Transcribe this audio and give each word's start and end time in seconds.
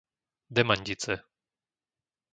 Demandice 0.59 1.13